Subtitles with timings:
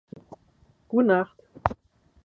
[0.89, 1.29] Goenacht